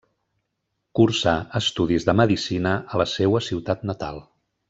[0.99, 4.19] Cursà estudis de medicina a la seua ciutat natal.